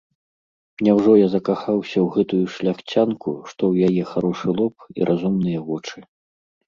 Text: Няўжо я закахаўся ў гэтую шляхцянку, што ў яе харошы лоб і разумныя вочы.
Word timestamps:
Няўжо 0.87 1.11
я 1.17 1.27
закахаўся 1.33 1.93
ў 1.93 2.07
гэтую 2.15 2.45
шляхцянку, 2.55 3.29
што 3.51 3.61
ў 3.73 3.91
яе 3.91 4.01
харошы 4.15 4.49
лоб 4.61 4.75
і 4.99 5.09
разумныя 5.11 5.59
вочы. 5.69 5.97